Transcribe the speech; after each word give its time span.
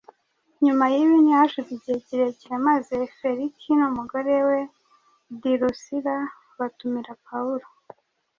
Nyuma 0.65 0.85
y’ibi 0.93 1.15
ntihashize 1.23 1.69
igihe 1.75 1.95
kirekire 2.05 2.55
maze 2.69 2.95
Feliki 3.19 3.69
n’umugore 3.79 4.33
we 4.47 4.59
Dirusila 5.41 6.15
batumira 6.57 7.13
Pawulo 7.25 7.65